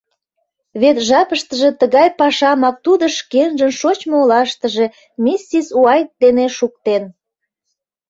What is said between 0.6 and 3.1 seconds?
Вет жапыштыже тыгай пашамак тудо